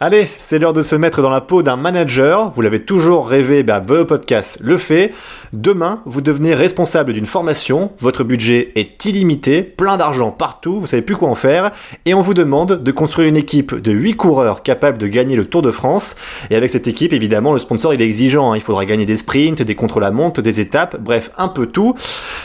[0.00, 2.50] Allez, c'est l'heure de se mettre dans la peau d'un manager.
[2.50, 5.12] Vous l'avez toujours rêvé, bah, vos podcasts le fait.
[5.54, 11.02] Demain, vous devenez responsable d'une formation, votre budget est illimité, plein d'argent partout, vous savez
[11.02, 11.70] plus quoi en faire,
[12.06, 15.44] et on vous demande de construire une équipe de 8 coureurs capables de gagner le
[15.44, 16.16] Tour de France.
[16.50, 18.56] Et avec cette équipe, évidemment, le sponsor il est exigeant, hein.
[18.56, 19.76] il faudra gagner des sprints, des
[20.12, 21.94] monte, des étapes, bref, un peu tout.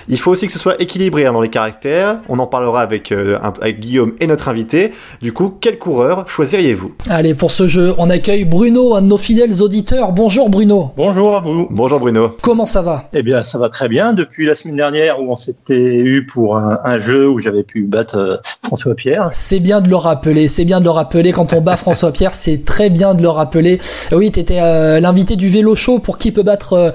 [0.07, 3.39] Il faut aussi que ce soit équilibré hein, dans les caractères, on en parlera euh,
[3.41, 4.91] avec Guillaume et notre invité.
[5.23, 6.93] Du coup, quel coureur choisiriez-vous?
[7.11, 10.11] Allez, pour ce jeu, on accueille Bruno, un de nos fidèles auditeurs.
[10.11, 10.91] Bonjour Bruno.
[10.95, 11.67] Bonjour à vous.
[11.71, 12.37] Bonjour Bruno.
[12.39, 13.09] Comment ça va?
[13.13, 14.13] Eh bien, ça va très bien.
[14.13, 18.15] Depuis la semaine dernière où on s'était eu pour un, jeu où j'avais pu battre
[18.15, 19.31] euh, François Pierre.
[19.33, 20.47] C'est bien de le rappeler.
[20.47, 21.31] C'est bien de le rappeler.
[21.31, 23.81] Quand on bat François Pierre, c'est très bien de le rappeler.
[24.11, 26.91] Oui, tu étais euh, l'invité du vélo show pour qui peut battre euh,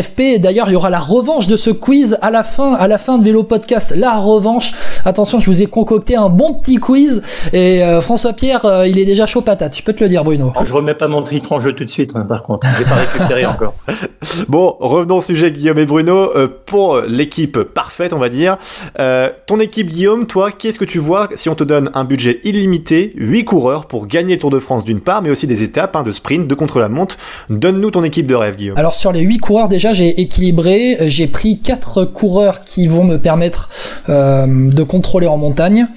[0.00, 0.40] FP.
[0.40, 3.18] D'ailleurs, il y aura la revanche de ce quiz à la fin, à la fin
[3.18, 3.92] de Vélo Podcast.
[3.94, 4.72] La revanche.
[5.04, 7.20] Attention, je vous ai concocté un bon petit quiz.
[7.52, 9.76] Et François Pierre, il est déjà chaud patate.
[9.76, 10.52] Je peux te le dire, Bruno.
[10.64, 12.68] Je remets pas mon titre en jeu tout de suite, hein, par contre.
[12.78, 13.74] J'ai pas récupéré encore.
[14.48, 18.58] bon, revenons au sujet, Guillaume et Bruno, euh, pour l'équipe parfaite, on va dire.
[19.00, 22.40] Euh, ton équipe, Guillaume, toi, qu'est-ce que tu vois si on te donne un budget
[22.44, 25.96] illimité, 8 coureurs pour gagner le Tour de France d'une part, mais aussi des étapes
[25.96, 27.16] hein, de sprint, de contre-la-montre
[27.48, 28.78] Donne-nous ton équipe de rêve, Guillaume.
[28.78, 30.96] Alors sur les 8 coureurs, déjà, j'ai équilibré.
[31.08, 33.68] J'ai pris 4 coureurs qui vont me permettre
[34.08, 35.88] euh, de contrôler en montagne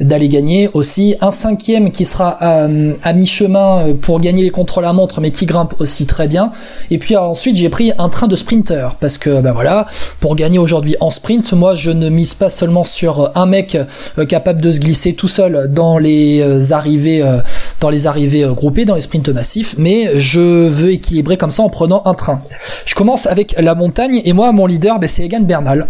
[0.00, 0.68] d'aller gagner.
[0.74, 5.46] Aussi un cinquième qui sera à, mi-chemin pour gagner les contrôles à montre mais qui
[5.46, 6.50] grimpe aussi très bien.
[6.90, 9.86] Et puis ensuite j'ai pris un train de sprinter parce que ben voilà
[10.20, 13.76] pour gagner aujourd'hui en sprint moi je ne mise pas seulement sur un mec
[14.18, 17.38] euh, capable de se glisser tout seul dans les euh, arrivées euh,
[17.80, 21.70] dans les arrivées groupées dans les sprints massifs mais je veux équilibrer comme ça en
[21.70, 22.42] prenant un train.
[22.84, 25.86] Je commence avec la montagne et moi mon leader ben, c'est Egan Bernal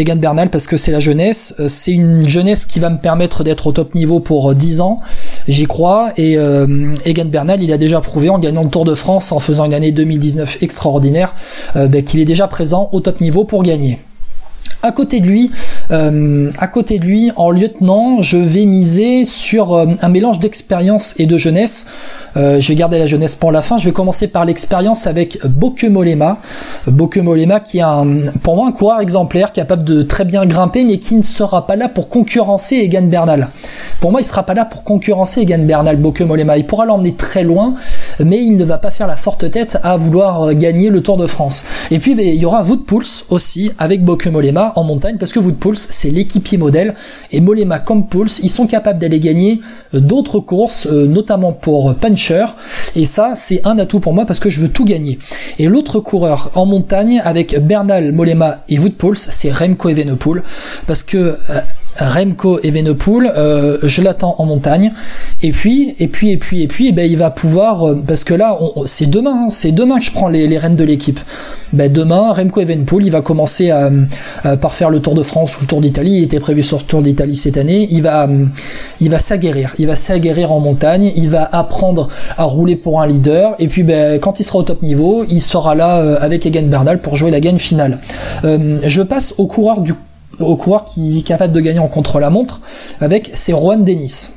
[0.00, 3.66] Egan Bernal parce que c'est la jeunesse c'est une jeunesse qui va me permettre d'être
[3.66, 5.00] au top niveau pour 10 euh, ans,
[5.48, 6.10] j'y crois.
[6.16, 9.40] Et euh, Egan Bernal, il a déjà prouvé en gagnant le Tour de France, en
[9.40, 11.34] faisant une année 2019 extraordinaire,
[11.76, 13.98] euh, ben, qu'il est déjà présent au top niveau pour gagner.
[14.82, 15.50] À côté de lui,
[15.90, 21.36] à côté de lui, en lieutenant, je vais miser sur un mélange d'expérience et de
[21.36, 21.86] jeunesse.
[22.36, 23.78] Euh, je vais garder la jeunesse pour la fin.
[23.78, 26.38] Je vais commencer par l'expérience avec Boke Molema.
[26.86, 27.84] Boke Molema qui est
[28.42, 31.76] pour moi un coureur exemplaire capable de très bien grimper mais qui ne sera pas
[31.76, 33.48] là pour concurrencer Egan Bernal.
[34.00, 36.56] Pour moi, il sera pas là pour concurrencer Egan Bernal, Boke Molema.
[36.56, 37.74] Il pourra l'emmener très loin
[38.20, 41.16] mais il ne va pas faire la forte tête à vouloir euh, gagner le Tour
[41.16, 41.64] de France.
[41.90, 45.32] Et puis ben, il y aura Wood Pulse aussi avec Boke Molema en montagne parce
[45.32, 46.94] que Wood Pulse c'est l'équipier modèle
[47.32, 49.60] et Molema comme Pulse ils sont capables d'aller gagner
[49.94, 52.30] euh, d'autres courses notamment pour Punch
[52.96, 55.18] et ça, c'est un atout pour moi parce que je veux tout gagner.
[55.58, 60.42] Et l'autre coureur en montagne avec Bernal, Molema et Wood c'est Remco Evenepoel.
[60.86, 61.60] Parce que euh,
[62.00, 64.92] Remco Evenepoel, euh, je l'attends en montagne.
[65.42, 68.24] Et puis, et puis, et puis, et puis, eh ben, il va pouvoir, euh, parce
[68.24, 71.20] que là, c'est demain, hein, c'est demain que je prends les, les rênes de l'équipe.
[71.72, 73.90] Ben, demain, Remco Evenepoel, il va commencer à,
[74.60, 76.16] par faire le Tour de France ou le Tour d'Italie.
[76.18, 77.86] Il était prévu sur le Tour d'Italie cette année.
[77.90, 78.28] Il va,
[79.00, 79.74] il va s'aguerrir.
[79.78, 81.12] Il va s'aguerrir en montagne.
[81.14, 83.54] Il va apprendre à rouler pour un leader.
[83.60, 86.66] Et puis, ben, quand il sera au top niveau, il sera là euh, avec Egan
[86.66, 87.98] Bernal pour jouer la gagne finale.
[88.44, 89.94] Euh, je passe au coureur du
[90.40, 92.60] au coureur qui est capable de gagner en contre-la-montre
[93.00, 94.30] avec c'est Juan Dennis.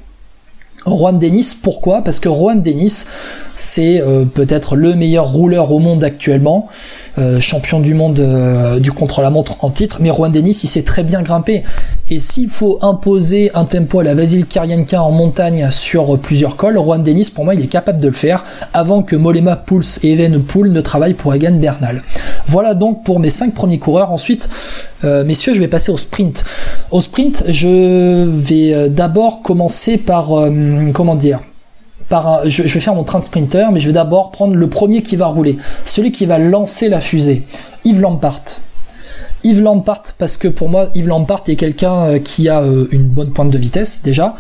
[0.86, 2.02] Juan Dennis, pourquoi?
[2.02, 3.06] Parce que Juan Dennis,
[3.56, 6.68] c'est euh, peut-être le meilleur rouleur au monde actuellement,
[7.18, 11.03] euh, champion du monde euh, du contre-la-montre en titre, mais Juan Denis il sait très
[11.03, 11.63] bien grimper.
[12.09, 16.75] Et s'il faut imposer un tempo à la Vasil Karienka en montagne sur plusieurs cols,
[16.75, 18.44] Juan Denis pour moi il est capable de le faire
[18.74, 22.02] avant que Molema Pouls et Evenepoel ne travaillent pour Egan Bernal.
[22.47, 24.12] Voilà donc pour mes cinq premiers coureurs.
[24.12, 24.50] Ensuite,
[25.03, 26.44] messieurs, je vais passer au sprint.
[26.92, 30.30] Au sprint, je vais d'abord commencer par
[30.94, 31.40] comment dire
[32.46, 35.16] je, vais faire mon train de sprinter, mais je vais d'abord prendre le premier qui
[35.16, 37.44] va rouler, celui qui va lancer la fusée,
[37.86, 38.44] Yves Lampart.
[39.44, 43.04] Yves Lampart, parce que pour moi, Yves Lampart est quelqu'un euh, qui a euh, une
[43.04, 44.36] bonne pointe de vitesse déjà,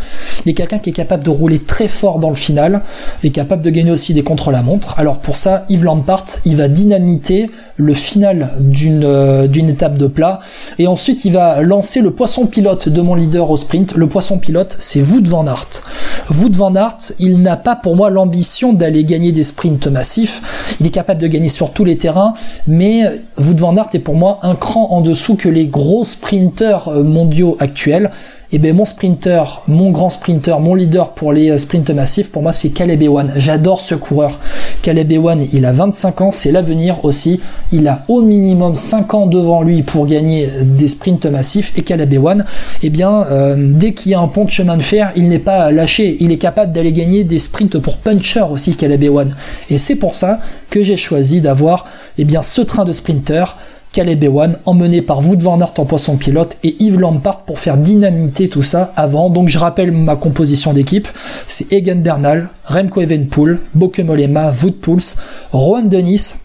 [0.45, 2.81] mais quelqu'un qui est capable de rouler très fort dans le final,
[3.23, 4.95] et capable de gagner aussi des contre-la-montre.
[4.97, 10.07] Alors pour ça, Yves Lampart, il va dynamiter le final d'une euh, d'une étape de
[10.07, 10.39] plat,
[10.79, 13.95] et ensuite il va lancer le poisson pilote de mon leader au sprint.
[13.95, 15.83] Le poisson pilote, c'est Wout van Aert.
[16.29, 20.41] Wout van Aert, il n'a pas pour moi l'ambition d'aller gagner des sprints massifs.
[20.79, 22.35] Il est capable de gagner sur tous les terrains,
[22.67, 23.03] mais
[23.37, 27.03] Wout van Aert est pour moi un cran en dessous que les gros sprinteurs euh,
[27.03, 28.11] mondiaux actuels.
[28.55, 32.53] Et ben mon sprinter, mon grand sprinter, mon leader pour les sprints massifs, pour moi
[32.53, 33.33] c'est Caleb Ewan.
[33.35, 34.39] J'adore ce coureur.
[34.83, 37.41] Caleb Ewan, il a 25 ans, c'est l'avenir aussi.
[37.71, 41.73] Il a au minimum 5 ans devant lui pour gagner des sprints massifs.
[41.77, 42.45] Et Caleb Ewan,
[42.83, 45.39] eh bien, euh, dès qu'il y a un pont de chemin de fer, il n'est
[45.39, 46.17] pas lâché.
[46.19, 49.35] Il est capable d'aller gagner des sprints pour puncher aussi, Caleb Ewan.
[49.71, 51.87] Et c'est pour ça que j'ai choisi d'avoir
[52.19, 53.57] eh bien, ce train de sprinter
[53.97, 58.63] Ewan, emmené par Wood Van en poisson pilote et Yves Lampard pour faire dynamiter tout
[58.63, 59.29] ça avant.
[59.29, 61.07] Donc je rappelle ma composition d'équipe,
[61.47, 65.15] c'est Egan Bernal, Remco Evenpool, Boke Molema, Wood Pouls,
[65.51, 66.35] Rohan Dennis,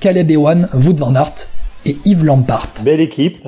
[0.00, 1.48] Caleb Ewan, Wood Van Aert
[1.84, 2.68] et Yves Lampard.
[2.84, 3.38] Belle équipe.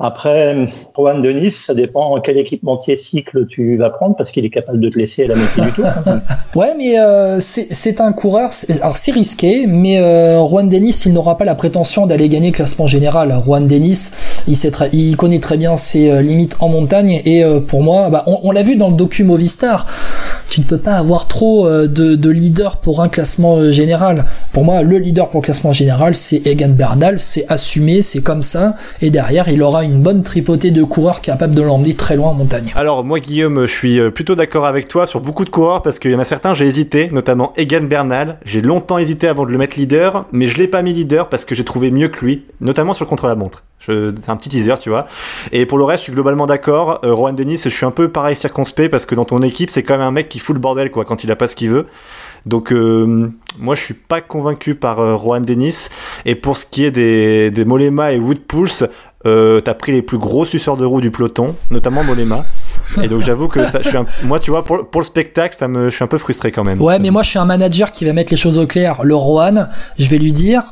[0.00, 0.56] Après,
[0.98, 4.88] Juan Denis, ça dépend quel équipementier cycle tu vas prendre parce qu'il est capable de
[4.88, 5.86] te laisser à la moitié du tour.
[6.56, 8.50] ouais, mais euh, c'est un coureur.
[8.82, 12.56] Alors c'est risqué, mais euh, Juan Denis, il n'aura pas la prétention d'aller gagner le
[12.56, 13.40] classement général.
[13.44, 14.10] Juan Denis,
[14.48, 18.50] il, connaît très bien ses euh, limites en montagne et euh, pour moi, bah, on,
[18.50, 19.86] l'a vu dans le docu Movistar.
[20.50, 24.24] Tu ne peux pas avoir trop de, de leader pour un classement général.
[24.52, 27.18] Pour moi, le leader pour le classement général, c'est Egan Bernal.
[27.18, 28.74] C'est assumé, c'est comme ça.
[29.00, 32.34] Et derrière, il aura une bonne tripotée de coureurs capables de l'emmener très loin en
[32.34, 32.72] montagne.
[32.74, 35.98] Alors moi Guillaume, je suis euh, plutôt d'accord avec toi sur beaucoup de coureurs parce
[35.98, 38.38] qu'il y en a certains j'ai hésité, notamment Egan Bernal.
[38.44, 41.44] J'ai longtemps hésité avant de le mettre leader, mais je l'ai pas mis leader parce
[41.44, 43.64] que j'ai trouvé mieux que lui, notamment sur le contre-la-montre.
[43.80, 45.06] C'est un petit teaser, tu vois.
[45.52, 47.00] Et pour le reste, je suis globalement d'accord.
[47.04, 49.82] Euh, Rohan Dennis, je suis un peu pareil circonspect parce que dans ton équipe, c'est
[49.82, 51.86] quand même un mec qui fout le bordel, quand il a pas ce qu'il veut.
[52.46, 55.88] Donc euh, moi je suis pas convaincu par euh, Rohan Dennis
[56.26, 58.84] et pour ce qui est des, des Molema et Woodpulse
[59.26, 62.44] euh, t'as pris les plus gros suceurs de roue du peloton, notamment Molema.
[63.02, 63.60] Et donc j'avoue que
[64.26, 66.64] moi, tu vois, pour, pour, le spectacle, ça me, je suis un peu frustré quand
[66.64, 66.80] même.
[66.80, 69.02] Ouais, mais moi je suis un manager qui va mettre les choses au clair.
[69.02, 69.66] Le Rohan,
[69.98, 70.62] je vais lui dire,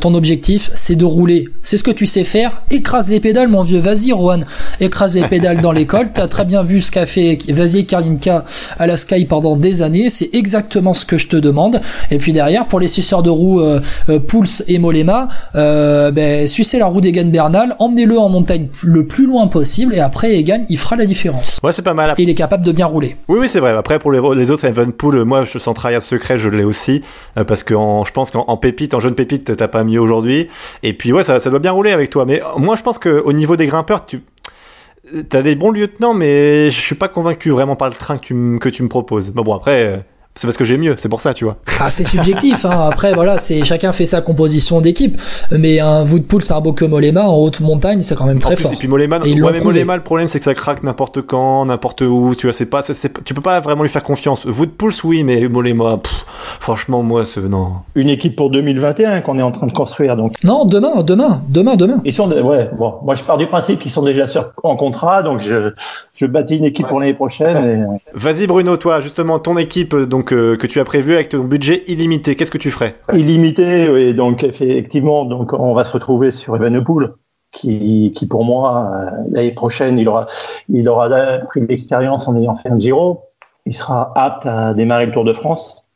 [0.00, 1.48] ton objectif, c'est de rouler.
[1.62, 2.62] C'est ce que tu sais faire.
[2.70, 3.78] Écrase les pédales, mon vieux.
[3.78, 4.40] Vas-y, Rohan.
[4.80, 6.10] Écrase les pédales dans l'école.
[6.12, 8.44] T'as très bien vu ce qu'a fait Vasier Karinka
[8.78, 10.10] à la Sky pendant des années.
[10.10, 11.80] C'est exactement ce que je te demande.
[12.10, 16.46] Et puis derrière, pour les suceurs de roues euh, euh Pulse et Molema, euh, ben,
[16.46, 19.94] sucez la roue d'Egan Bernal, emmenez-le en montagne le plus loin possible.
[19.94, 21.58] Et après, Egan, il fera la différence.
[21.62, 22.14] Ouais, c'est pas mal.
[22.18, 23.16] Et il est capable de bien rouler.
[23.28, 23.70] Oui, oui, c'est vrai.
[23.70, 27.02] Après, pour les, les autres Evenpool, moi, je sens travailler secret, je l'ai aussi.
[27.36, 30.48] Euh, parce que en, je pense qu'en pépite, en jeune pépite, t'as pas mieux aujourd'hui.
[30.82, 32.24] Et puis ouais, ça, ça doit bien rouler avec toi.
[32.26, 34.22] Mais moi, je pense que au niveau des grimpeurs, tu
[35.32, 38.58] as des bons lieutenants, mais je suis pas convaincu vraiment par le train que tu,
[38.60, 39.30] que tu me proposes.
[39.30, 39.96] Bon, bon après, euh,
[40.34, 41.56] c'est parce que j'ai mieux, c'est pour ça, tu vois.
[41.78, 42.64] Ah, c'est subjectif.
[42.64, 42.88] Hein.
[42.90, 45.20] Après, voilà, c'est chacun fait sa composition d'équipe.
[45.50, 48.56] Mais un Woodpool, c'est un beau que Molema en haute montagne, c'est quand même très
[48.56, 48.72] fort.
[48.72, 52.00] Et puis Molema, ouais, mais Molema, le problème, c'est que ça craque n'importe quand, n'importe
[52.00, 52.34] où.
[52.34, 54.46] Tu vois, c'est pas, c'est, tu peux pas vraiment lui faire confiance.
[54.46, 56.00] Woodpool, oui, mais Molema,
[56.60, 57.72] franchement, moi, c'est non.
[57.94, 60.32] Une équipe pour 2021 qu'on est en train de construire, donc.
[60.44, 62.00] Non, demain, demain, demain, demain.
[62.06, 65.22] Ils sont, ouais, bon, moi, je pars du principe qu'ils sont déjà sur, en contrat,
[65.22, 65.72] donc je,
[66.14, 67.98] je bâtis une équipe pour l'année prochaine.
[68.14, 71.42] Vas-y, Bruno, toi, justement, ton équipe, donc donc euh, que tu as prévu avec ton
[71.42, 72.36] budget illimité.
[72.36, 72.94] Qu'est-ce que tu ferais?
[73.12, 74.14] Illimité, oui.
[74.14, 77.14] Donc effectivement, donc on va se retrouver sur Evenepoel,
[77.50, 80.28] qui, qui pour moi euh, l'année prochaine, il aura,
[80.68, 81.08] il aura
[81.48, 83.24] pris de l'expérience en ayant fait un Giro.
[83.66, 85.86] Il sera apte à démarrer le Tour de France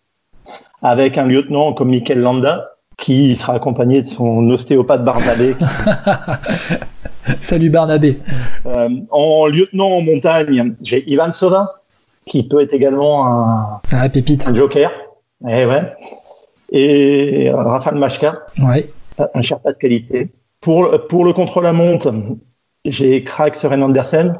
[0.82, 5.54] avec un lieutenant comme Mikel Landa, qui sera accompagné de son ostéopathe Barnabé.
[7.40, 8.16] Salut Barnabé.
[8.66, 11.68] Euh, en lieutenant en montagne, j'ai Ivan Sovin,
[12.28, 14.46] qui peut être également un, ah, pépite.
[14.48, 14.90] un joker.
[15.48, 15.82] Et, eh ouais.
[16.70, 18.90] et Rafael Machka, ouais.
[19.34, 20.28] un Sherpa de qualité.
[20.60, 22.08] Pour, pour le contre-la-monte,
[22.84, 24.38] j'ai Craig Soren Andersen,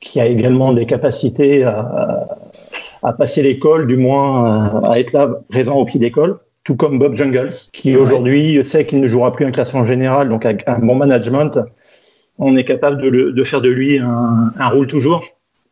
[0.00, 2.28] qui a également des capacités à,
[3.02, 7.16] à passer l'école, du moins à être là, présent au pied d'école tout comme Bob
[7.16, 10.96] Jungles, qui aujourd'hui sait qu'il ne jouera plus un classement général, donc avec un bon
[10.96, 11.58] management,
[12.36, 15.24] on est capable de, le, de faire de lui un, un rôle toujours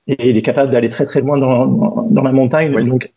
[0.09, 1.67] et il est capable d'aller très très loin dans,
[2.11, 2.73] dans la montagne.
[2.85, 3.13] Donc,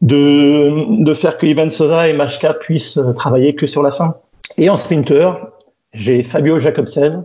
[0.00, 4.16] de, de faire que Ivan Sosa et Machka puissent travailler que sur la fin.
[4.58, 5.34] Et en sprinter,
[5.92, 7.24] j'ai Fabio Jacobsen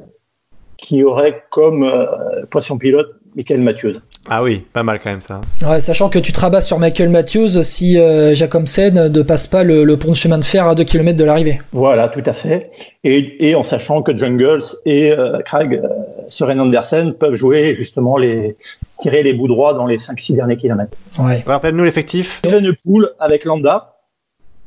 [0.78, 2.06] qui aurait comme euh,
[2.50, 3.94] poisson pilote Michael Matthews.
[4.30, 5.40] Ah oui, pas mal quand même ça.
[5.66, 9.64] Ouais, sachant que tu te rabats sur Michael Matthews si euh, Jacobsen ne passe pas
[9.64, 11.62] le, le, pont de chemin de fer à 2 km de l'arrivée.
[11.72, 12.72] Voilà, tout à fait.
[13.04, 15.88] Et, et en sachant que Jungles et euh, Craig euh,
[16.28, 18.58] Søren Andersen peuvent jouer justement les
[19.00, 20.98] tirer les bouts droits dans les 5-6 derniers kilomètres.
[21.20, 21.44] Ouais.
[21.46, 22.42] Rappelle-nous l'effectif.
[22.44, 23.98] Evenepoel avec Landa,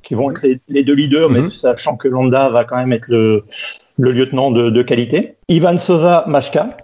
[0.03, 1.43] qui vont être les, les deux leaders, mm -hmm.
[1.43, 3.45] mais sachant que Landa va quand même être le,
[4.01, 5.35] le lieutenant de, de qualité.
[5.49, 6.77] Ivan Sosa Machka,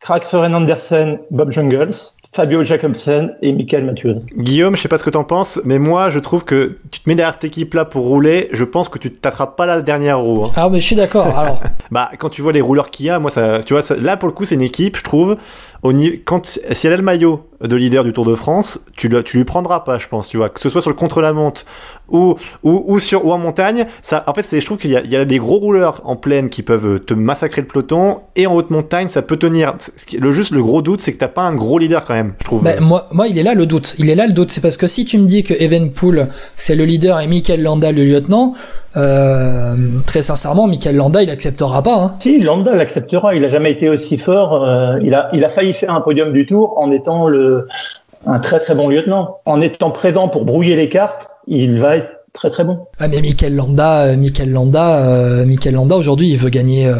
[0.00, 1.92] Craig Søren Andersen, Bob Jungles,
[2.34, 4.14] Fabio Jacobsen et Michael Matthews.
[4.38, 7.08] Guillaume, je sais pas ce que t'en penses, mais moi, je trouve que tu te
[7.08, 10.46] mets derrière cette équipe-là pour rouler, je pense que tu t'attrapes pas la dernière roue.
[10.46, 10.50] hein.
[10.56, 11.26] Ah, mais je suis d'accord.
[11.38, 13.96] Alors, Bah, quand tu vois les rouleurs qu'il y a, moi, ça, tu vois, ça-
[13.96, 15.36] là, pour le coup, c'est une équipe, je trouve,
[15.82, 19.08] au niveau, quand, si elle a le maillot de leader du Tour de France, tu,
[19.08, 21.64] le- tu lui prendras pas, je pense, tu vois, que ce soit sur le contre-la-montre
[22.08, 25.16] ou, ou, ou sur, ou en montagne, ça, en fait, je trouve qu'il y y
[25.16, 28.70] a des gros rouleurs en plaine qui peuvent te massacrer le peloton, et en haute
[28.70, 29.74] montagne, ça peut tenir.
[30.16, 32.44] Le juste, le gros doute, c'est que t'as pas un gros leader quand même, je
[32.44, 32.62] trouve.
[32.62, 33.94] Ben, moi, moi, il est là le doute.
[33.98, 34.50] Il est là le doute.
[34.50, 37.92] C'est parce que si tu me dis que Evenpool, c'est le leader et Michael Landa
[37.92, 38.54] le lieutenant,
[38.96, 39.74] euh,
[40.06, 41.96] très sincèrement, Michael Landa, il acceptera pas.
[41.96, 42.14] Hein.
[42.20, 43.34] Si, Landa l'acceptera.
[43.34, 44.62] Il a jamais été aussi fort.
[44.64, 47.68] euh, il, a, il a failli faire un podium du Tour en étant le,
[48.26, 49.38] un très très bon lieutenant.
[49.46, 52.86] En étant présent pour brouiller les cartes, il va être très très bon.
[52.98, 56.94] Ah, mais Michael Landa, euh, Michael Landa, euh, Michael Landa, aujourd'hui, il veut gagner, euh,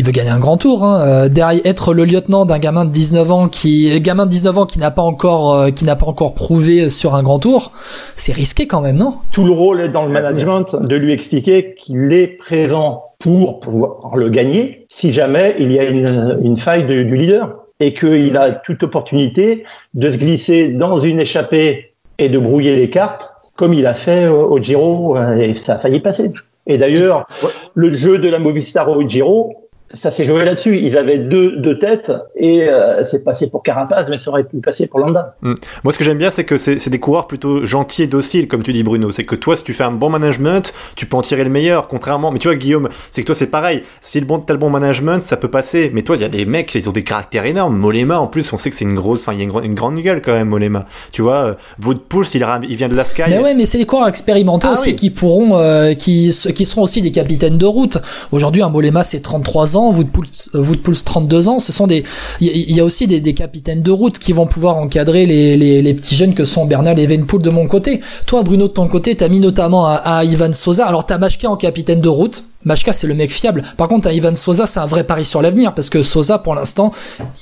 [0.00, 0.82] il veut gagner un grand tour.
[0.84, 1.00] Hein.
[1.06, 4.66] Euh, derrière, être le lieutenant d'un gamin de 19 ans qui, gamin de 19 ans
[4.66, 7.72] qui n'a pas encore, euh, qui n'a pas encore prouvé sur un grand tour,
[8.16, 9.14] c'est risqué quand même, non?
[9.32, 14.16] Tout le rôle est dans le management de lui expliquer qu'il est présent pour pouvoir
[14.16, 18.36] le gagner si jamais il y a une, une faille de- du leader et qu'il
[18.38, 23.74] a toute opportunité de se glisser dans une échappée et de brouiller les cartes comme
[23.74, 26.32] il a fait au, au Giro euh, et ça a failli passer.
[26.66, 27.26] Et d'ailleurs,
[27.74, 29.59] le jeu de la Movistar au Giro,
[29.92, 30.78] ça s'est joué là-dessus.
[30.78, 34.58] Ils avaient deux, deux têtes et euh, c'est passé pour Carapaz, mais ça aurait pu
[34.58, 35.34] passer pour Landa.
[35.42, 38.46] Moi, ce que j'aime bien, c'est que c'est c'est des coureurs plutôt gentils et dociles,
[38.48, 39.10] comme tu dis, Bruno.
[39.12, 41.88] C'est que toi, si tu fais un bon management, tu peux en tirer le meilleur.
[41.88, 43.82] Contrairement, mais tu vois, Guillaume, c'est que toi, c'est pareil.
[44.00, 45.90] Si le bon, t'as le bon management, ça peut passer.
[45.92, 47.76] Mais toi, il y a des mecs, ils ont des caractères énormes.
[47.76, 49.74] Molema, en plus, on sait que c'est une grosse, enfin, il y a une, une
[49.74, 50.86] grande gueule quand même, Molema.
[51.12, 51.54] Tu vois, euh,
[51.84, 53.22] Woodpulse, il, ram- il vient de la Sky.
[53.28, 54.96] Mais ouais, mais c'est des coureurs expérimentés Ah aussi oui.
[54.96, 57.98] qui pourront, euh, qui, qui seront aussi des capitaines de route.
[58.30, 61.58] Aujourd'hui, un Molema c'est 33 ans, Woodpulse, euh, Woodpulse 32 ans.
[61.58, 62.04] Ce sont des,
[62.40, 66.16] il y, a aussi des, capitaines de route qui vont pouvoir encadrer les, les, petits
[66.16, 68.00] jeunes que sont Bernal et Evenpool de mon côté.
[68.26, 70.86] Toi, Bruno, de ton côté, t'as mis notamment à, à Ivan Sosa.
[70.86, 72.44] Alors, t'as Machka en capitaine de route.
[72.64, 73.62] Machka, c'est le mec fiable.
[73.78, 76.54] Par contre, à Ivan Sosa, c'est un vrai pari sur l'avenir parce que Sosa, pour
[76.54, 76.92] l'instant,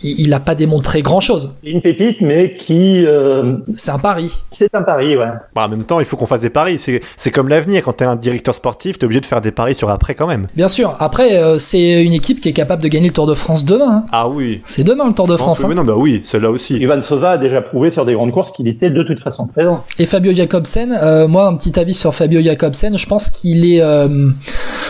[0.04, 1.54] il, il a pas démontré grand chose.
[1.64, 4.30] Une pépite, mais qui, euh, C'est un pari.
[4.52, 5.26] c'est un pari, ouais.
[5.54, 6.78] Bah, en même temps, il faut qu'on fasse des paris.
[6.78, 7.82] C'est comme l'avenir.
[7.82, 10.46] Quand t'es un directeur sportif, t'es obligé de faire des paris sur après quand même.
[10.54, 10.94] Bien sûr.
[11.00, 13.88] Après, euh, c'est une équipe qui est capable de gagner le Tour de France demain.
[13.88, 14.04] hein.
[14.12, 14.60] Ah oui.
[14.64, 15.64] C'est demain le Tour de France.
[15.64, 15.66] hein.
[15.68, 16.76] mais non, bah oui, celle-là aussi.
[16.76, 19.84] Ivan Sosa a déjà prouvé sur des grandes courses qu'il était de toute façon présent.
[19.98, 23.80] Et Fabio Jacobsen, euh, moi un petit avis sur Fabio Jacobsen, je pense qu'il est,
[23.80, 24.28] euh,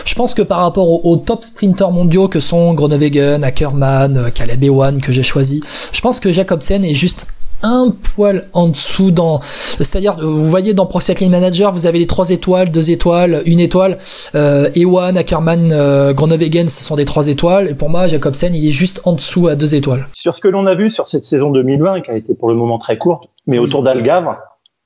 [0.05, 4.29] je pense que par rapport aux, aux top sprinteurs mondiaux que sont Groenewegen, Ackermann, euh,
[4.29, 7.27] Caleb Ewan que j'ai choisi, je pense que Jacobsen est juste
[7.63, 11.99] un poil en dessous dans c'est-à-dire euh, vous voyez dans Pro Cycling Manager vous avez
[11.99, 13.97] les trois étoiles deux étoiles une étoile.
[14.35, 17.69] Euh, Ewan Ackermann euh, Groenewegen ce sont des trois étoiles.
[17.69, 20.05] Et pour moi Jacobsen il est juste en dessous à deux étoiles.
[20.11, 22.55] Sur ce que l'on a vu sur cette saison 2020, qui a été pour le
[22.55, 24.35] moment très courte, mais autour d'Algavre,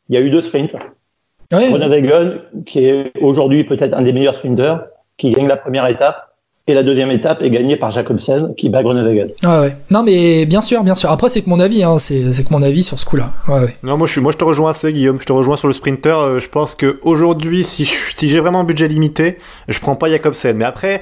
[0.10, 0.75] il y a eu deux sprints.
[1.52, 4.86] ouais, Groenewegen, qui est aujourd'hui peut-être un des meilleurs sprinters,
[5.17, 6.29] qui gagne la première étape.
[6.65, 9.32] Et la deuxième étape est gagnée par Jacobsen, qui bat Groenewegen.
[9.43, 9.75] ouais, ouais.
[9.91, 12.53] non mais bien sûr bien sûr après c'est que mon avis hein, c'est c'est que
[12.53, 13.75] mon avis sur ce coup là ouais, ouais.
[13.84, 15.20] Non, moi je, suis, moi je te rejoins assez, Guillaume.
[15.20, 16.17] Je te rejoins sur le sprinter.
[16.17, 19.98] Euh, je pense que aujourd'hui, si, je- si j'ai vraiment un budget limité, je prends
[19.98, 20.55] pas Jacobsen.
[20.55, 21.01] Mais après,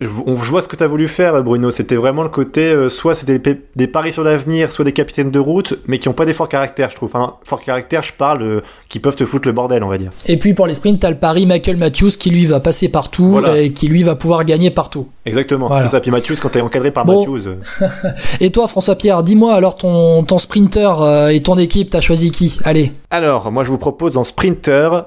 [0.00, 1.70] je, on- je vois ce que tu as voulu faire, Bruno.
[1.72, 5.30] C'était vraiment le côté, euh, soit c'était des, des paris sur l'avenir, soit des capitaines
[5.32, 7.10] de route, mais qui ont pas des forts caractères, je trouve.
[7.14, 10.10] Enfin, fort caractère, je parle, euh, qui peuvent te foutre le bordel, on va dire.
[10.26, 13.30] Et puis pour les sprints, t'as le pari Michael Matthews qui lui va passer partout
[13.30, 13.58] Voilà.
[13.60, 15.08] et qui lui va pouvoir gagner partout.
[15.26, 15.66] Exactement.
[15.66, 15.84] Voilà.
[15.86, 16.00] C'est ça.
[16.00, 17.20] Puis Matthews, quand t'es encadré par Bon.
[17.20, 17.48] Matthews.
[17.48, 17.88] euh,
[18.40, 22.56] Et toi, François-Pierre, dis-moi alors ton, ton sprinter euh, et ton équipe, t'as choisi qui?
[22.64, 22.92] Allez.
[23.10, 25.06] Alors, moi je vous propose en sprinter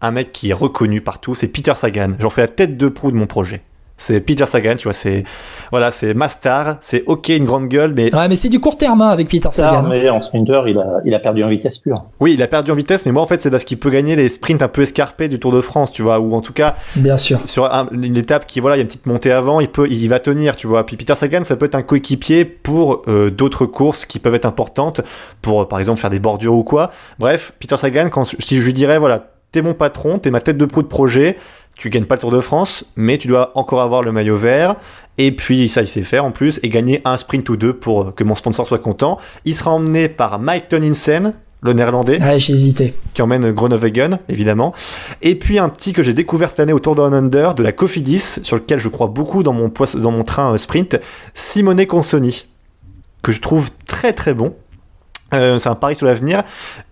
[0.00, 2.12] un mec qui est reconnu partout, c'est Peter Sagan.
[2.18, 3.62] J'en fais la tête de proue de mon projet.
[4.02, 5.22] C'est Peter Sagan, tu vois, c'est
[5.70, 8.76] voilà, c'est ma star, c'est ok une grande gueule, mais Ouais, mais c'est du court
[8.76, 9.84] terme hein, avec Peter Ça, Sagan.
[9.84, 9.88] hein.
[9.88, 12.04] mais en sprinter, il a, il a perdu en vitesse pure.
[12.20, 14.16] oui, il a perdu en vitesse, mais moi en fait c'est parce qu'il peut gagner
[14.16, 16.74] les sprints un peu escarpés du Tour de France, tu vois, ou en tout cas
[16.96, 17.38] Bien sûr.
[17.44, 19.86] sur un- une étape qui voilà, il y a une petite montée avant, il peut,
[19.88, 20.84] il va tenir, tu vois.
[20.84, 24.46] Puis Peter Sagan, ça peut être un coéquipier pour euh, d'autres courses qui peuvent être
[24.46, 25.00] importantes,
[25.42, 26.90] pour euh, par exemple faire des bordures ou quoi.
[27.20, 30.56] Bref, Peter Sagan, quand si je lui dirais voilà, t'es mon patron, t'es ma tête
[30.58, 31.36] de proue de projet,
[31.76, 34.76] tu gagnes pas le Tour de France, mais tu dois encore avoir le maillot vert.
[35.18, 38.14] Et puis ça, il sait faire en plus, et gagner un sprint ou deux pour
[38.14, 39.18] que mon sponsor soit content.
[39.44, 42.94] Il sera emmené par Mike Toninsen, le néerlandais Ouais, j'ai hésité.
[43.14, 44.72] qui emmène Groenewegen, évidemment.
[45.20, 47.72] Et puis un petit que j'ai découvert cette année au Tour Down Under de la
[47.72, 50.98] Cofidis, sur lequel je crois beaucoup dans mon, dans mon train euh, sprint,
[51.34, 52.46] Simone Consoni,
[53.22, 54.54] que je trouve très très bon.
[55.32, 56.42] Euh, c'est un pari sur l'avenir,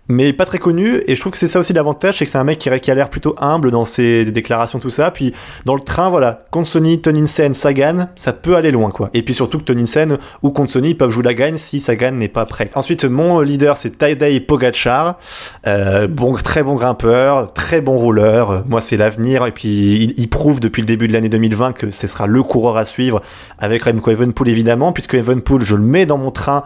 [0.09, 1.03] mais pas très connu.
[1.07, 2.91] Et je trouve que c'est ça aussi l'avantage, c'est que c'est un mec qui, qui
[2.91, 5.11] a l'air plutôt humble dans ses déclarations, tout ça.
[5.11, 5.33] Puis
[5.65, 9.11] dans le train, voilà, contre Sony, Toninsen, Sagan, ça peut aller loin, quoi.
[9.15, 12.29] Et puis surtout que Toninsen ou contre Sony peuvent jouer la gagne si Sagan n'est
[12.29, 12.71] pas prêt.
[12.75, 15.19] Ensuite, mon leader, c'est Tadej Pogacar.
[15.67, 18.65] Euh, bon, très bon grimpeur, très bon rouleur.
[18.67, 19.47] Moi, c'est l'avenir.
[19.47, 22.43] Et puis, il, il, prouve depuis le début de l'année 2020 que ce sera le
[22.43, 23.21] coureur à suivre
[23.59, 26.65] avec Remco Evenpool, évidemment, puisque Evenpool, je le mets dans mon train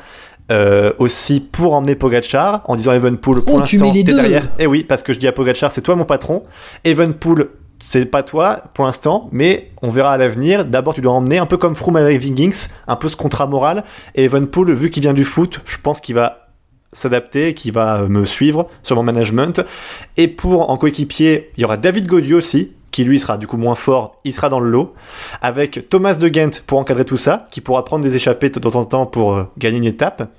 [0.50, 4.44] euh, aussi pour emmener Pogachar en disant Evenpool pour oh, l'instant t'es derrière.
[4.58, 6.42] Et eh oui, parce que je dis à Pogachar c'est toi mon patron.
[6.84, 10.64] Evenpool c'est pas toi pour l'instant, mais on verra à l'avenir.
[10.64, 13.84] D'abord, tu dois emmener un peu comme Froome avec Wiggins, un peu ce contrat moral.
[14.14, 16.48] Et Evenpool, vu qu'il vient du foot, je pense qu'il va
[16.92, 19.60] s'adapter, qu'il va me suivre sur mon management.
[20.16, 23.56] Et pour en coéquipier, il y aura David Godieu aussi, qui lui sera du coup
[23.56, 24.94] moins fort, il sera dans le lot,
[25.42, 28.76] avec Thomas de Ghent pour encadrer tout ça, qui pourra prendre des échappées de temps
[28.76, 30.30] en temps pour euh, gagner une étape,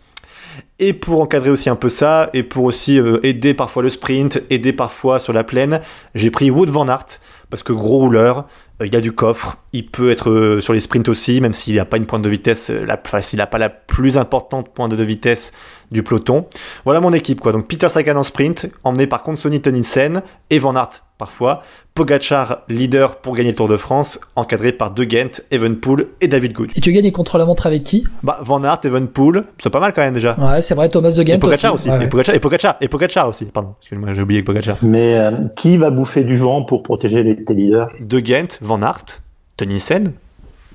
[0.79, 4.41] et pour encadrer aussi un peu ça, et pour aussi euh, aider parfois le sprint,
[4.49, 5.81] aider parfois sur la plaine,
[6.15, 7.19] j'ai pris Wood Van Aert,
[7.49, 8.45] parce que gros rouleur,
[8.81, 11.83] euh, il a du coffre, il peut être sur les sprints aussi, même s'il n'a
[11.83, 15.03] pas une pointe de vitesse, la, enfin, s'il n'a pas la plus importante pointe de
[15.03, 15.51] vitesse
[15.91, 16.47] du peloton.
[16.85, 17.51] Voilà mon équipe, quoi.
[17.51, 21.63] Donc Peter Sagan en sprint, emmené par contre Sonny Toninsen et Van Aert parfois.
[21.93, 26.51] Pogachar, leader pour gagner le Tour de France, encadré par De Gent, Evenpool et David
[26.51, 26.71] Good.
[26.75, 28.05] Et tu gagnes contre la montre avec qui?
[28.21, 30.35] Bah Van Aert, Evenpool, c'est pas mal quand même déjà.
[30.37, 31.89] Ouais, c'est vrai, Thomas De Gent et Pogacar aussi.
[31.89, 33.75] Ouais, et, Pogacar, et, Pogacar, et Pogacar aussi, pardon.
[33.79, 34.77] Excuse-moi, j'ai oublié Pogacar.
[34.81, 37.89] Mais euh, qui va bouffer du vent pour protéger les, tes leaders?
[38.01, 39.21] De Gent, Van Aert,
[39.55, 40.11] Tonissen,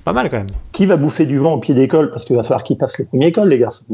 [0.05, 0.47] pas mal quand même.
[0.73, 3.05] Qui va bouffer du vent au pied d'école Parce qu'il va falloir qu'ils passent les
[3.05, 3.85] premiers écoles, les garçons?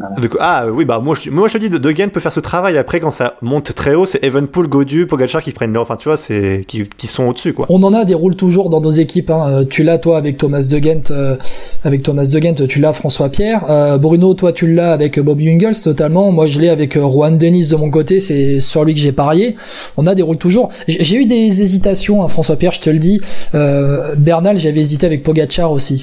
[0.40, 2.78] ah oui, bah moi je, moi je te dis, De, de peut faire ce travail.
[2.78, 5.82] Après, quand ça monte très haut, c'est Evenpool, Godieu, Pogacar qui prennent leur.
[5.82, 7.66] Enfin, tu vois, c'est qui, qui sont au-dessus, quoi.
[7.68, 9.30] On en a des rôles toujours dans nos équipes.
[9.30, 9.64] Hein.
[9.68, 11.36] Tu l'as, toi, avec Thomas De euh,
[11.84, 13.64] avec Thomas De tu l'as, François Pierre.
[13.70, 16.30] Euh, Bruno, toi, tu l'as avec Bob Jungels, totalement.
[16.32, 18.20] Moi, je l'ai avec euh, Juan Denis de mon côté.
[18.20, 19.56] C'est sur lui que j'ai parié.
[19.96, 20.70] On a des rôles toujours.
[20.86, 23.20] J'ai eu des hésitations, hein, François Pierre, je te le dis.
[23.54, 25.95] Euh, Bernal, j'avais hésité avec Pogacar aussi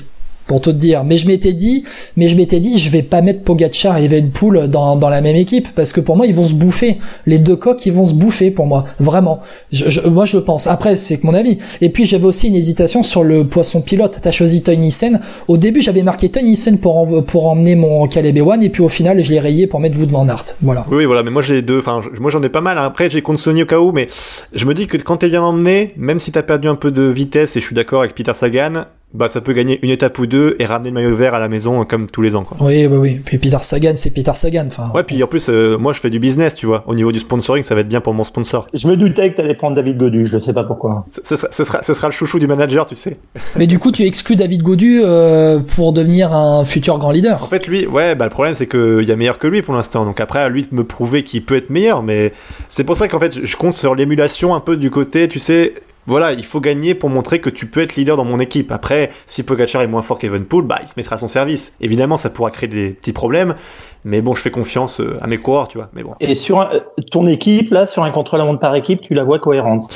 [0.47, 1.03] pour te dire.
[1.03, 1.83] Mais je m'étais dit,
[2.17, 5.35] mais je m'étais dit, je vais pas mettre Pogacar et Evenpool dans, dans la même
[5.35, 6.97] équipe parce que pour moi ils vont se bouffer.
[7.25, 9.39] Les deux coques ils vont se bouffer pour moi, vraiment.
[9.71, 10.67] Je, moi je le pense.
[10.67, 11.57] Après c'est que mon avis.
[11.81, 14.19] Et puis j'avais aussi une hésitation sur le poisson pilote.
[14.21, 15.19] T'as choisi Tony Sen.
[15.47, 18.89] Au début j'avais marqué Tony Sen pour pour emmener mon Caleb One et puis au
[18.89, 20.45] final je l'ai rayé pour mettre Wood van Aert.
[20.62, 20.85] Voilà.
[20.91, 21.23] Oui, voilà.
[21.23, 21.79] Mais moi j'ai deux.
[21.79, 22.77] Enfin moi j'en ai pas mal.
[22.77, 24.07] Après j'ai contre Sony au cas où, mais
[24.53, 27.03] je me dis que quand t'es bien emmené, même si t'as perdu un peu de
[27.03, 30.25] vitesse et je suis d'accord avec Peter Sagan bah ça peut gagner une étape ou
[30.25, 32.43] deux et ramener le maillot vert à la maison euh, comme tous les ans.
[32.43, 32.58] Quoi.
[32.62, 33.22] Oui, oui, oui.
[33.24, 34.65] Puis Peter Sagan, c'est Peter Sagan.
[34.67, 34.91] Enfin.
[34.93, 36.84] Ouais, puis en plus, euh, moi je fais du business, tu vois.
[36.88, 38.67] Au niveau du sponsoring, ça va être bien pour mon sponsor.
[38.74, 41.06] Je me doutais que t'allais prendre David Godu, je sais pas pourquoi.
[41.10, 43.19] Ce, sera, ce, sera, ce sera le chouchou du manager, tu sais.
[43.56, 47.43] Mais du coup, tu exclus David Godu euh, pour devenir un futur grand leader.
[47.43, 49.76] En fait, lui, ouais, bah le problème c'est qu'il y a meilleur que lui pour
[49.76, 50.06] l'instant.
[50.06, 52.02] Donc après, à lui de me prouver qu'il peut être meilleur.
[52.02, 52.34] Mais
[52.67, 55.76] c'est pour ça qu'en fait, je compte sur l'émulation un peu du côté, tu sais
[56.05, 58.71] voilà, il faut gagner pour montrer que tu peux être leader dans mon équipe.
[58.71, 61.73] Après, si Pogacar est moins fort qu'Evenpool, bah, il se mettra à son service.
[61.81, 63.55] Évidemment, ça pourra créer des petits problèmes,
[64.03, 65.89] mais bon, je fais confiance euh, à mes coureurs, tu vois.
[65.93, 66.15] Mais bon.
[66.19, 66.69] Et sur
[67.11, 69.87] ton équipe, là, sur un contre-la-montre par équipe, tu la vois cohérente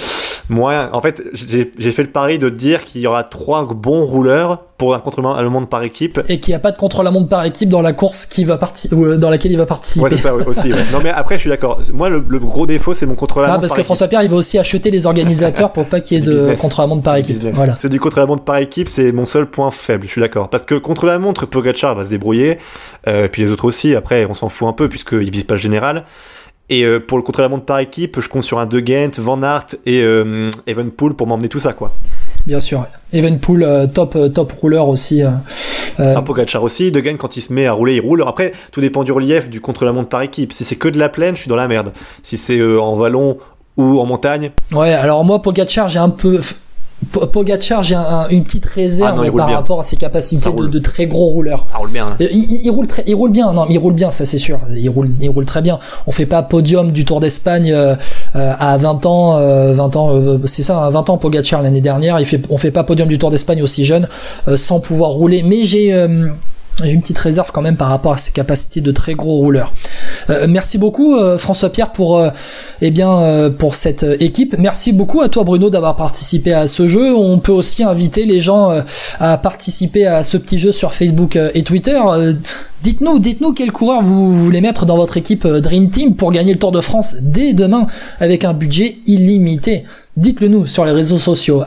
[0.49, 4.63] moi, en fait, j'ai fait le pari de dire qu'il y aura trois bons rouleurs
[4.77, 6.21] pour un contre-la-montre par équipe.
[6.29, 8.59] Et qu'il n'y a pas de contre-la-montre par équipe dans la course qui va
[8.93, 10.03] euh, dans laquelle il va participer.
[10.03, 10.71] Ouais, c'est ça aussi.
[10.71, 10.79] Ouais.
[10.93, 11.81] Non, mais après, je suis d'accord.
[11.91, 13.57] Moi, le, gros défaut, c'est mon contre-la-montre.
[13.57, 16.21] Ah, parce que François Pierre, il va aussi acheter les organisateurs pour pas qu'il y
[16.21, 17.43] ait de contre-la-montre par équipe.
[17.53, 17.75] Voilà.
[17.79, 20.05] C'est du contre-la-montre par équipe, c'est mon seul point faible.
[20.05, 20.49] Je suis d'accord.
[20.49, 22.59] Parce que contre-la-montre, Pogacar va se débrouiller.
[23.07, 23.95] Euh, puis les autres aussi.
[23.95, 26.05] Après, on s'en fout un peu puisqu'ils visent pas le général.
[26.69, 29.67] Et euh, pour le contre-la-montre par équipe, je compte sur un De Gent, Van Aert
[29.85, 31.93] et euh, Evenpool pour m'emmener tout ça, quoi.
[32.45, 32.85] Bien sûr.
[33.13, 35.21] Evenpool, euh, top, euh, top rouleur aussi.
[35.97, 36.91] Un Pogacar aussi.
[36.91, 38.23] De Gent, quand il se met à rouler, il roule.
[38.27, 40.51] Après, tout dépend du relief, du contre-la-montre par équipe.
[40.51, 41.93] Si c'est que de la plaine, je suis dans la merde.
[42.21, 43.37] Si c'est en vallon
[43.77, 44.51] ou en montagne.
[44.73, 46.39] Ouais, alors moi, Pogacar, j'ai un peu
[47.11, 51.05] Pogacar, j'ai un, une petite réserve ah par rapport à ses capacités de, de, très
[51.05, 51.67] gros rouleur.
[51.71, 52.07] Ça roule bien.
[52.07, 52.17] Hein.
[52.19, 53.53] Il, il, roule très, il roule bien.
[53.53, 54.59] Non, il roule bien, ça c'est sûr.
[54.71, 55.77] Il roule, il roule très bien.
[56.07, 57.95] On fait pas podium du Tour d'Espagne euh,
[58.35, 62.19] euh à 20 ans, euh, 20 ans, euh, c'est ça, 20 ans Pogacar l'année dernière.
[62.19, 64.07] Il fait, on fait pas podium du Tour d'Espagne aussi jeune,
[64.47, 65.43] euh, sans pouvoir rouler.
[65.43, 65.93] Mais j'ai
[66.83, 69.73] j'ai une petite réserve quand même par rapport à ses capacités de très gros rouleur.
[70.29, 72.29] Euh, merci beaucoup euh, François Pierre pour euh,
[72.81, 74.55] eh bien pour cette équipe.
[74.57, 77.15] Merci beaucoup à toi Bruno d'avoir participé à ce jeu.
[77.15, 78.71] On peut aussi inviter les gens
[79.19, 81.99] à participer à ce petit jeu sur Facebook et Twitter.
[82.83, 86.59] Dites-nous, dites-nous quel coureur vous voulez mettre dans votre équipe Dream Team pour gagner le
[86.59, 87.87] Tour de France dès demain
[88.19, 89.83] avec un budget illimité.
[90.17, 91.55] Dites-le nous sur les réseaux sociaux.